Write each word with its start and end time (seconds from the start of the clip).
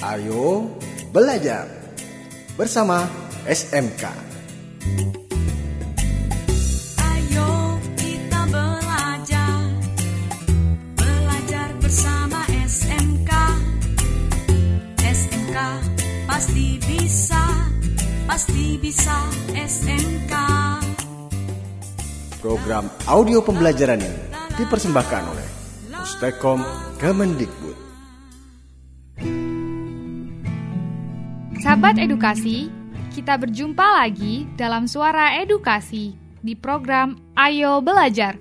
Ayo 0.00 0.64
belajar 1.12 1.68
bersama 2.56 3.04
SMK. 3.44 4.08
Ayo 7.04 7.76
kita 8.00 8.40
belajar 8.48 9.60
Belajar 10.96 11.68
bersama 11.84 12.40
SMK 12.48 13.30
SMK 15.04 15.56
pasti 16.24 16.80
bisa 16.80 17.44
Pasti 18.24 18.80
bisa 18.80 19.20
SMK 19.52 20.34
Program 22.40 22.88
audio 23.04 23.44
pembelajaran 23.44 24.00
ini 24.00 24.32
dipersembahkan 24.56 25.22
oleh 25.28 25.48
Pustekom 25.92 26.64
Kemendikbud. 26.96 27.89
Sahabat 31.60 32.00
edukasi, 32.00 32.72
kita 33.12 33.36
berjumpa 33.36 33.84
lagi 34.00 34.48
dalam 34.56 34.88
Suara 34.88 35.36
Edukasi 35.44 36.16
di 36.40 36.56
program 36.56 37.20
Ayo 37.36 37.84
Belajar. 37.84 38.40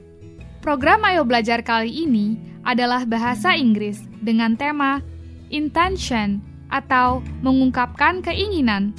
Program 0.63 1.03
Ayo 1.03 1.27
Belajar 1.27 1.59
kali 1.59 2.07
ini 2.07 2.39
adalah 2.63 3.03
bahasa 3.03 3.59
Inggris 3.59 3.99
dengan 4.23 4.55
tema 4.55 5.03
intention 5.51 6.39
atau 6.71 7.19
mengungkapkan 7.43 8.23
keinginan. 8.23 8.95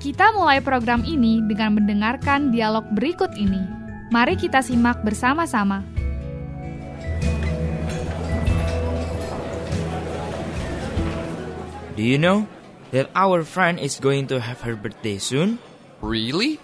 Kita 0.00 0.32
mulai 0.32 0.64
program 0.64 1.04
ini 1.04 1.44
dengan 1.44 1.76
mendengarkan 1.76 2.48
dialog 2.48 2.88
berikut 2.96 3.36
ini. 3.36 3.60
Mari 4.08 4.40
kita 4.40 4.64
simak 4.64 5.04
bersama-sama. 5.04 5.84
Do 12.00 12.00
you 12.00 12.16
know 12.16 12.48
that 12.96 13.12
our 13.14 13.44
friend 13.44 13.78
is 13.78 14.00
going 14.00 14.26
to 14.32 14.40
have 14.40 14.62
her 14.62 14.74
birthday 14.74 15.18
soon? 15.18 15.58
Really? 16.00 16.58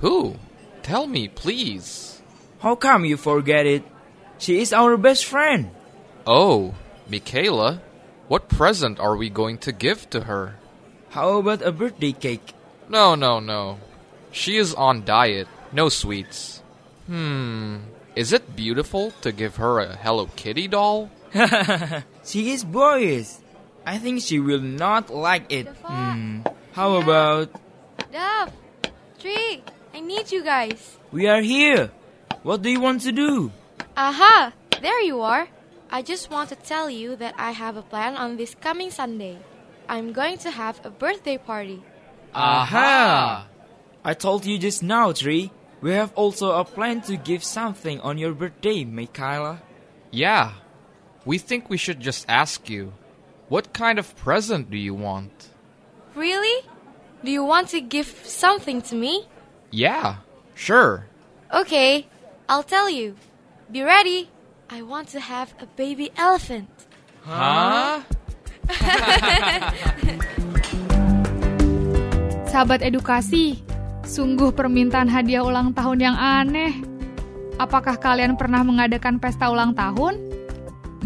Who? 0.00 0.36
Tell 0.82 1.06
me, 1.06 1.28
please. 1.28 2.22
How 2.60 2.76
come 2.76 3.04
you 3.04 3.18
forget 3.20 3.66
it? 3.66 3.84
She 4.38 4.60
is 4.60 4.72
our 4.72 4.96
best 4.96 5.28
friend. 5.28 5.68
Oh, 6.26 6.72
Michaela, 7.08 7.82
what 8.28 8.48
present 8.48 8.98
are 8.98 9.16
we 9.16 9.28
going 9.28 9.58
to 9.68 9.72
give 9.72 10.08
to 10.10 10.24
her? 10.24 10.56
How 11.10 11.44
about 11.44 11.60
a 11.60 11.72
birthday 11.72 12.12
cake? 12.12 12.56
No, 12.88 13.14
no, 13.14 13.40
no. 13.40 13.78
She 14.32 14.56
is 14.56 14.72
on 14.72 15.04
diet, 15.04 15.48
no 15.72 15.88
sweets. 15.88 16.62
Hmm, 17.06 17.84
is 18.16 18.32
it 18.32 18.56
beautiful 18.56 19.12
to 19.20 19.30
give 19.30 19.56
her 19.56 19.78
a 19.78 19.96
Hello 19.96 20.26
Kitty 20.36 20.68
doll? 20.68 21.10
she 22.24 22.52
is 22.52 22.64
boyish. 22.64 23.44
I 23.86 23.98
think 23.98 24.20
she 24.20 24.40
will 24.40 24.60
not 24.60 25.10
like 25.10 25.46
it. 25.52 25.68
Hmm. 25.86 26.40
How 26.72 26.94
about 26.96 27.50
Dove! 28.12 28.52
Tree! 29.18 29.62
I 29.94 30.00
need 30.00 30.30
you 30.30 30.42
guys. 30.44 30.98
we 31.12 31.26
are 31.26 31.40
here? 31.40 31.90
What 32.42 32.62
do 32.62 32.68
you 32.70 32.80
want 32.80 33.02
to 33.02 33.12
do? 33.12 33.50
Aha! 33.96 34.52
There 34.82 35.00
you 35.02 35.20
are. 35.22 35.48
I 35.90 36.02
just 36.02 36.30
want 36.30 36.50
to 36.50 36.56
tell 36.56 36.90
you 36.90 37.16
that 37.16 37.34
I 37.38 37.52
have 37.52 37.76
a 37.76 37.82
plan 37.82 38.16
on 38.16 38.36
this 38.36 38.54
coming 38.60 38.90
Sunday. 38.90 39.38
I'm 39.88 40.12
going 40.12 40.36
to 40.38 40.50
have 40.50 40.84
a 40.84 40.90
birthday 40.90 41.38
party. 41.38 41.82
Aha! 42.34 43.46
I 44.04 44.14
told 44.14 44.44
you 44.44 44.58
just 44.58 44.82
now, 44.82 45.12
Tree. 45.12 45.50
We 45.80 45.92
have 45.92 46.12
also 46.14 46.52
a 46.58 46.64
plan 46.64 47.00
to 47.02 47.16
give 47.16 47.44
something 47.44 48.00
on 48.00 48.18
your 48.18 48.34
birthday, 48.34 48.84
Michaela. 48.84 49.62
Yeah. 50.10 50.52
We 51.24 51.38
think 51.38 51.70
we 51.70 51.76
should 51.76 52.00
just 52.00 52.26
ask 52.28 52.68
you. 52.68 52.92
What 53.46 53.70
kind 53.70 54.02
of 54.02 54.10
present 54.18 54.74
do 54.74 54.76
you 54.76 54.90
want? 54.90 55.30
Really? 56.18 56.66
Do 57.22 57.30
you 57.30 57.46
want 57.46 57.70
to 57.70 57.80
give 57.80 58.10
something 58.26 58.82
to 58.90 58.98
me? 58.98 59.30
Yeah, 59.70 60.26
sure. 60.58 61.06
Okay, 61.54 62.10
I'll 62.50 62.66
tell 62.66 62.90
you. 62.90 63.14
Be 63.70 63.86
ready. 63.86 64.34
I 64.66 64.82
want 64.82 65.14
to 65.14 65.22
have 65.22 65.54
a 65.62 65.70
baby 65.78 66.10
elephant. 66.18 66.66
Huh? 67.22 68.02
Sahabat 72.50 72.82
edukasi, 72.82 73.62
sungguh 74.02 74.50
permintaan 74.50 75.06
hadiah 75.06 75.46
ulang 75.46 75.70
tahun 75.70 76.02
yang 76.02 76.18
aneh. 76.18 76.82
Apakah 77.62 77.94
kalian 77.94 78.34
pernah 78.34 78.66
mengadakan 78.66 79.22
pesta 79.22 79.54
ulang 79.54 79.70
tahun? 79.78 80.18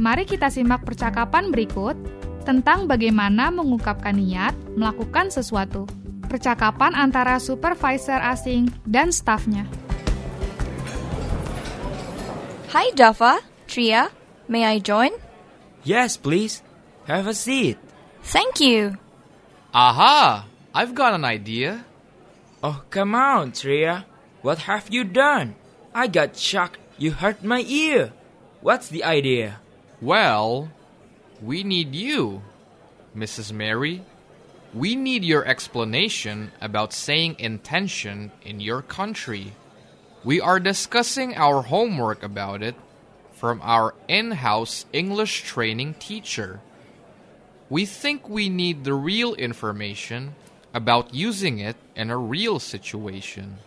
Mari 0.01 0.25
kita 0.25 0.49
simak 0.49 0.89
percakapan 0.89 1.53
berikut 1.53 2.20
tentang 2.51 2.91
bagaimana 2.91 3.55
mengungkapkan 3.55 4.19
niat 4.19 4.59
melakukan 4.75 5.31
sesuatu. 5.31 5.87
Percakapan 6.27 6.99
antara 6.99 7.39
supervisor 7.39 8.19
asing 8.19 8.75
dan 8.83 9.15
stafnya. 9.15 9.71
Hi, 12.75 12.91
Java. 12.99 13.39
Tria, 13.71 14.11
may 14.51 14.67
I 14.67 14.83
join? 14.83 15.15
Yes, 15.87 16.19
please. 16.19 16.67
Have 17.07 17.31
a 17.31 17.35
seat. 17.39 17.79
Thank 18.27 18.59
you. 18.59 18.99
Aha! 19.71 20.51
I've 20.75 20.99
got 20.99 21.15
an 21.15 21.23
idea. 21.23 21.87
Oh, 22.67 22.83
come 22.91 23.15
on, 23.15 23.55
Tria. 23.55 24.11
What 24.43 24.67
have 24.67 24.91
you 24.91 25.07
done? 25.07 25.55
I 25.95 26.11
got 26.11 26.35
shocked. 26.35 26.83
You 26.99 27.15
hurt 27.15 27.47
my 27.47 27.63
ear. 27.63 28.11
What's 28.59 28.91
the 28.91 29.07
idea? 29.07 29.63
Well, 30.03 30.75
we 31.43 31.63
need 31.63 31.95
you, 31.95 32.43
Mrs. 33.17 33.53
Mary. 33.53 34.03
We 34.75 34.95
need 34.95 35.25
your 35.25 35.45
explanation 35.45 36.53
about 36.61 36.93
saying 36.93 37.37
intention 37.39 38.31
in 38.43 38.61
your 38.61 38.83
country. 38.83 39.53
We 40.23 40.41
are 40.41 40.61
discussing 40.61 41.37
our 41.37 41.63
homework 41.63 42.23
about 42.23 42.63
it 42.63 42.77
from 43.33 43.61
our 43.63 43.95
in 44.07 44.33
house 44.33 44.85
English 44.93 45.43
training 45.45 45.95
teacher. 45.95 46.61
We 47.71 47.87
think 47.87 48.29
we 48.29 48.49
need 48.49 48.85
the 48.85 48.95
real 48.95 49.35
information 49.35 50.35
about 50.75 51.15
using 51.15 51.59
it 51.59 51.77
in 51.97 52.11
a 52.11 52.17
real 52.19 52.59
situation. 52.61 53.59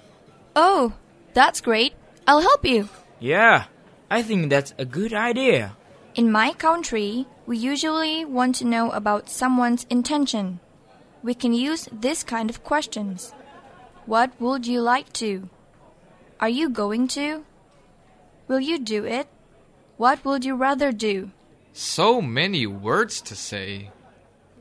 Oh, 0.56 0.94
that's 1.34 1.60
great. 1.60 1.94
I'll 2.28 2.42
help 2.42 2.66
you. 2.66 2.88
Yeah, 3.20 3.66
I 4.12 4.22
think 4.22 4.50
that's 4.50 4.74
a 4.78 4.86
good 4.86 5.14
idea. 5.14 5.76
In 6.16 6.32
my 6.32 6.54
country, 6.54 7.26
we 7.48 7.58
usually 7.58 8.24
want 8.24 8.56
to 8.58 8.66
know 8.66 8.92
about 8.92 9.30
someone's 9.30 9.88
intention. 9.90 10.60
We 11.24 11.34
can 11.34 11.54
use 11.54 11.90
this 11.92 12.22
kind 12.22 12.52
of 12.52 12.64
questions. 12.64 13.34
What 14.06 14.32
would 14.40 14.68
you 14.68 14.82
like 14.82 15.12
to? 15.14 15.50
Are 16.40 16.50
you 16.50 16.70
going 16.70 17.08
to? 17.10 17.46
Will 18.48 18.60
you 18.60 18.78
do 18.78 19.06
it? 19.06 19.28
What 19.98 20.24
would 20.24 20.46
you 20.46 20.54
rather 20.54 20.92
do? 20.92 21.32
So 21.74 22.22
many 22.22 22.68
words 22.68 23.20
to 23.22 23.36
say. 23.36 23.90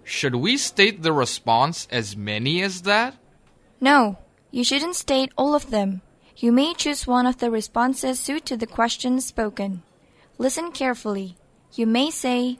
Should 0.05 0.37
we 0.37 0.57
state 0.57 1.03
the 1.03 1.13
response 1.13 1.87
as 1.91 2.17
many 2.17 2.63
as 2.63 2.83
that? 2.83 3.15
No, 3.79 4.17
you 4.51 4.65
shouldn't 4.65 4.97
state 4.97 5.33
all 5.37 5.55
of 5.55 5.69
them. 5.69 6.01
You 6.35 6.51
may 6.51 6.73
choose 6.73 7.07
one 7.07 7.27
of 7.27 7.39
the 7.39 7.51
responses 7.51 8.19
suit 8.19 8.47
to 8.47 8.57
the 8.57 8.67
question 8.67 9.21
spoken. 9.21 9.83
Listen 10.39 10.73
carefully. 10.73 11.37
You 11.75 11.87
may 11.87 12.11
say, 12.11 12.59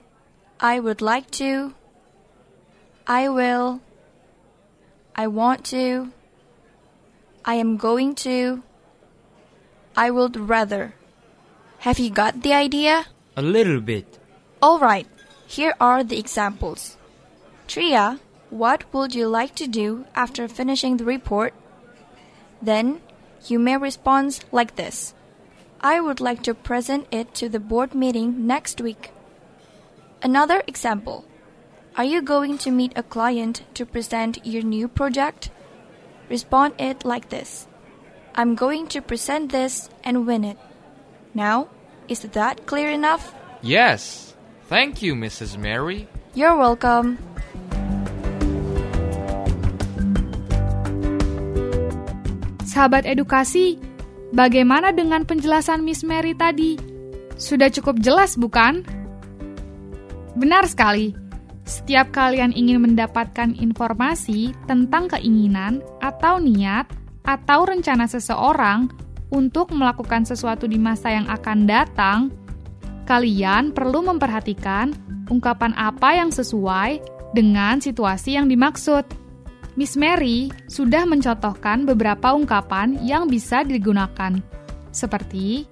I 0.59 0.79
would 0.79 0.99
like 0.99 1.29
to, 1.37 1.75
I 3.05 3.29
will, 3.29 3.79
I 5.15 5.27
want 5.27 5.65
to, 5.65 6.11
I 7.45 7.55
am 7.55 7.77
going 7.77 8.15
to, 8.25 8.63
I 9.95 10.09
would 10.09 10.35
rather. 10.35 10.95
Have 11.79 11.99
you 11.99 12.09
got 12.09 12.41
the 12.41 12.53
idea? 12.53 13.05
A 13.37 13.43
little 13.43 13.81
bit. 13.81 14.17
Alright, 14.63 15.07
here 15.45 15.75
are 15.79 16.03
the 16.03 16.17
examples. 16.17 16.97
Tria, 17.67 18.19
what 18.49 18.91
would 18.93 19.13
you 19.13 19.27
like 19.27 19.53
to 19.55 19.67
do 19.67 20.05
after 20.15 20.47
finishing 20.47 20.97
the 20.97 21.05
report? 21.05 21.53
Then 22.63 23.01
you 23.45 23.59
may 23.59 23.77
respond 23.77 24.43
like 24.51 24.75
this 24.75 25.13
I 25.83 25.99
would 25.99 26.21
like 26.21 26.41
to 26.43 26.53
present 26.53 27.07
it 27.11 27.35
to 27.35 27.49
the 27.49 27.59
board 27.59 27.93
meeting 27.93 28.47
next 28.47 28.79
week. 28.79 29.11
Another 30.23 30.63
example 30.65 31.25
Are 31.97 32.05
you 32.07 32.21
going 32.21 32.57
to 32.59 32.71
meet 32.71 32.93
a 32.95 33.03
client 33.03 33.63
to 33.75 33.85
present 33.85 34.39
your 34.47 34.63
new 34.63 34.87
project? 34.87 35.51
Respond 36.29 36.79
it 36.79 37.03
like 37.03 37.27
this 37.27 37.67
I'm 38.33 38.55
going 38.55 38.87
to 38.95 39.01
present 39.01 39.51
this 39.51 39.89
and 40.05 40.25
win 40.25 40.45
it. 40.45 40.57
Now, 41.33 41.67
is 42.07 42.21
that 42.21 42.65
clear 42.65 42.89
enough? 42.89 43.35
Yes. 43.61 44.33
Thank 44.71 45.03
you, 45.03 45.13
Mrs. 45.13 45.57
Mary. 45.59 46.07
You're 46.33 46.55
welcome. 46.55 47.19
Sahabat 52.63 53.05
edukasi, 53.05 53.77
bagaimana 54.33 54.89
dengan 54.89 55.23
penjelasan 55.23 55.85
Miss 55.85 56.01
Mary 56.01 56.33
tadi? 56.33 56.75
Sudah 57.37 57.69
cukup 57.69 58.01
jelas, 58.01 58.35
bukan? 58.35 58.81
Benar 60.33 60.65
sekali. 60.65 61.13
Setiap 61.63 62.11
kalian 62.11 62.51
ingin 62.51 62.83
mendapatkan 62.83 63.55
informasi 63.55 64.51
tentang 64.67 65.07
keinginan 65.07 65.79
atau 66.03 66.35
niat 66.41 66.89
atau 67.23 67.63
rencana 67.63 68.03
seseorang 68.03 68.91
untuk 69.31 69.71
melakukan 69.71 70.27
sesuatu 70.27 70.67
di 70.67 70.75
masa 70.75 71.15
yang 71.15 71.25
akan 71.31 71.63
datang, 71.63 72.19
kalian 73.07 73.71
perlu 73.71 74.03
memperhatikan 74.03 74.91
ungkapan 75.31 75.71
apa 75.79 76.19
yang 76.19 76.29
sesuai 76.29 76.99
dengan 77.31 77.79
situasi 77.79 78.35
yang 78.35 78.51
dimaksud. 78.51 79.22
Miss 79.73 79.97
Mary 79.97 80.53
sudah 80.69 81.01
mencontohkan 81.09 81.89
beberapa 81.89 82.29
ungkapan 82.29 83.01
yang 83.01 83.25
bisa 83.25 83.65
digunakan, 83.65 84.37
seperti 84.93 85.65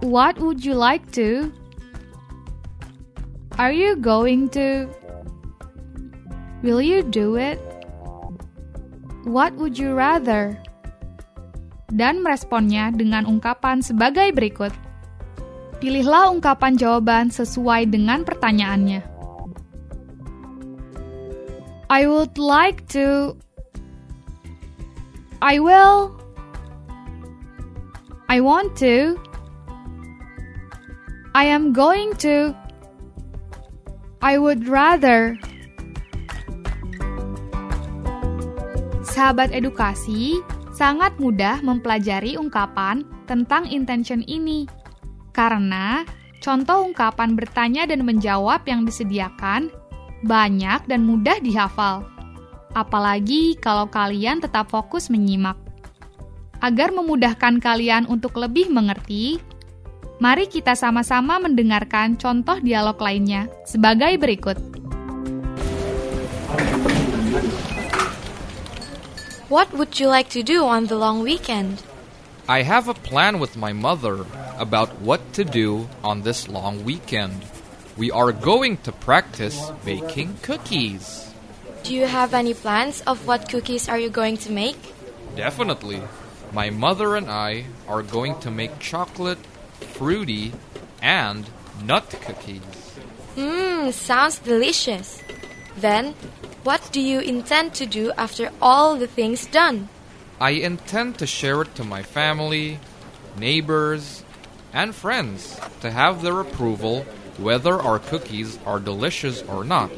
What 0.00 0.40
would 0.40 0.64
you 0.64 0.72
like 0.72 1.04
to? 1.18 1.52
Are 3.60 3.74
you 3.74 3.98
going 4.00 4.48
to? 4.56 4.88
Will 6.64 6.80
you 6.80 7.04
do 7.04 7.36
it? 7.36 7.60
What 9.28 9.58
would 9.60 9.76
you 9.76 9.92
rather? 9.92 10.56
Dan 11.92 12.24
meresponnya 12.24 12.94
dengan 12.96 13.28
ungkapan 13.28 13.84
sebagai 13.84 14.32
berikut. 14.32 14.72
Pilihlah 15.82 16.32
ungkapan 16.32 16.80
jawaban 16.80 17.28
sesuai 17.28 17.90
dengan 17.90 18.24
pertanyaannya. 18.24 19.17
I 21.88 22.04
would 22.04 22.36
like 22.36 22.84
to. 22.92 23.32
I 25.40 25.56
will. 25.56 26.20
I 28.28 28.44
want 28.44 28.76
to. 28.84 29.16
I 31.32 31.48
am 31.48 31.72
going 31.72 32.12
to. 32.20 32.52
I 34.20 34.36
would 34.36 34.68
rather. 34.68 35.40
Sahabat 39.08 39.56
edukasi, 39.56 40.44
sangat 40.76 41.16
mudah 41.16 41.64
mempelajari 41.64 42.36
ungkapan 42.36 43.08
tentang 43.24 43.64
intention 43.64 44.20
ini. 44.28 44.68
Karena 45.32 46.04
contoh 46.44 46.84
ungkapan 46.84 47.32
bertanya 47.32 47.88
dan 47.88 48.04
menjawab 48.04 48.68
yang 48.68 48.84
disediakan 48.84 49.72
banyak 50.24 50.86
dan 50.88 51.06
mudah 51.06 51.38
dihafal. 51.42 52.06
Apalagi 52.72 53.56
kalau 53.58 53.88
kalian 53.88 54.38
tetap 54.38 54.70
fokus 54.70 55.08
menyimak. 55.08 55.56
Agar 56.58 56.90
memudahkan 56.90 57.62
kalian 57.62 58.10
untuk 58.10 58.34
lebih 58.34 58.66
mengerti, 58.66 59.38
Mari 60.18 60.50
kita 60.50 60.74
sama-sama 60.74 61.38
mendengarkan 61.38 62.18
contoh 62.18 62.58
dialog 62.58 62.98
lainnya 62.98 63.46
sebagai 63.62 64.18
berikut. 64.18 64.58
What 69.46 69.70
would 69.78 70.02
you 70.02 70.10
like 70.10 70.26
to 70.34 70.42
do 70.42 70.66
on 70.66 70.90
the 70.90 70.98
long 70.98 71.22
weekend? 71.22 71.86
I 72.50 72.66
have 72.66 72.90
a 72.90 72.98
plan 72.98 73.38
with 73.38 73.54
my 73.54 73.70
mother 73.70 74.26
about 74.58 74.90
what 74.98 75.22
to 75.38 75.46
do 75.46 75.86
on 76.02 76.26
this 76.26 76.50
long 76.50 76.82
weekend. 76.82 77.38
We 77.98 78.10
are 78.10 78.32
going 78.32 78.78
to 78.78 78.92
practice 78.92 79.58
baking 79.84 80.38
cookies. 80.42 81.34
Do 81.82 81.92
you 81.92 82.06
have 82.06 82.32
any 82.32 82.54
plans 82.54 83.02
of 83.02 83.26
what 83.26 83.50
cookies 83.50 83.88
are 83.88 83.98
you 83.98 84.08
going 84.08 84.38
to 84.38 84.52
make? 84.52 84.78
Definitely. 85.36 86.00
My 86.52 86.70
mother 86.70 87.16
and 87.16 87.28
I 87.28 87.64
are 87.86 88.02
going 88.02 88.38
to 88.40 88.50
make 88.50 88.78
chocolate 88.78 89.38
fruity, 89.98 90.52
and 91.02 91.48
nut 91.84 92.08
cookies. 92.22 92.62
Mmm, 93.36 93.92
sounds 93.92 94.38
delicious. 94.38 95.22
Then, 95.76 96.14
what 96.62 96.88
do 96.92 97.00
you 97.00 97.20
intend 97.20 97.74
to 97.74 97.86
do 97.86 98.12
after 98.16 98.50
all 98.60 98.96
the 98.96 99.06
things 99.06 99.46
done? 99.46 99.88
I 100.40 100.50
intend 100.50 101.18
to 101.18 101.26
share 101.26 101.62
it 101.62 101.74
to 101.76 101.84
my 101.84 102.02
family, 102.02 102.78
neighbors, 103.36 104.22
and 104.72 104.94
friends 104.94 105.58
to 105.80 105.90
have 105.90 106.22
their 106.22 106.40
approval 106.40 107.04
whether 107.38 107.78
our 107.78 107.98
cookies 107.98 108.58
are 108.66 108.82
delicious 108.82 109.42
or 109.46 109.62
not. 109.62 109.90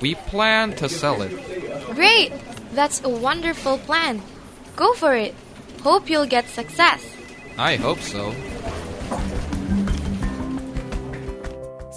We 0.00 0.16
plan 0.28 0.72
to 0.80 0.88
sell 0.88 1.22
it. 1.22 1.32
Great! 1.92 2.32
That's 2.72 3.00
a 3.04 3.10
wonderful 3.10 3.78
plan. 3.84 4.20
Go 4.76 4.92
for 4.94 5.12
it. 5.16 5.34
Hope 5.82 6.08
you'll 6.08 6.28
get 6.28 6.48
success. 6.48 7.02
I 7.58 7.74
hope 7.74 7.98
so. 7.98 8.30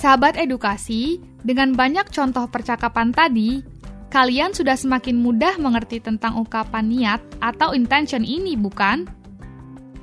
Sahabat 0.02 0.34
edukasi, 0.42 1.22
dengan 1.46 1.78
banyak 1.78 2.10
contoh 2.10 2.50
percakapan 2.50 3.14
tadi, 3.14 3.62
kalian 4.10 4.50
sudah 4.50 4.74
semakin 4.74 5.22
mudah 5.22 5.62
mengerti 5.62 6.02
tentang 6.02 6.42
ungkapan 6.42 6.90
niat 6.90 7.22
atau 7.38 7.78
intention 7.78 8.26
ini, 8.26 8.58
bukan? 8.58 9.06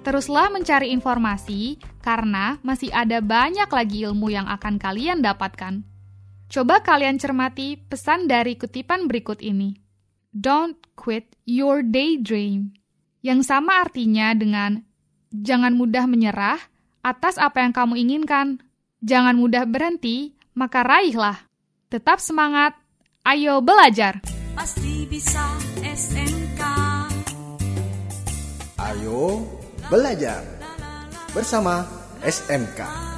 Teruslah 0.07 0.49
mencari 0.49 0.95
informasi, 0.95 1.77
karena 2.01 2.57
masih 2.63 2.89
ada 2.95 3.19
banyak 3.21 3.69
lagi 3.69 4.07
ilmu 4.07 4.31
yang 4.33 4.47
akan 4.47 4.79
kalian 4.81 5.21
dapatkan. 5.21 5.85
Coba 6.49 6.81
kalian 6.81 7.21
cermati 7.21 7.77
pesan 7.77 8.25
dari 8.25 8.57
kutipan 8.57 9.05
berikut 9.05 9.45
ini. 9.45 9.77
Don't 10.33 10.81
quit 10.97 11.37
your 11.45 11.85
daydream. 11.85 12.73
Yang 13.21 13.53
sama 13.53 13.85
artinya 13.85 14.33
dengan 14.33 14.81
jangan 15.29 15.77
mudah 15.77 16.09
menyerah 16.09 16.57
atas 17.05 17.37
apa 17.37 17.61
yang 17.61 17.77
kamu 17.77 18.01
inginkan. 18.01 18.65
Jangan 19.05 19.37
mudah 19.37 19.69
berhenti, 19.69 20.35
maka 20.57 20.83
raihlah. 20.83 21.37
Tetap 21.93 22.19
semangat, 22.19 22.75
ayo 23.29 23.61
belajar. 23.61 24.25
Pasti 24.57 25.07
bisa 25.07 25.45
SMK. 25.85 26.63
Ayo 28.79 29.58
belajar 29.89 30.45
bersama 31.33 31.85
SMK. 32.21 33.18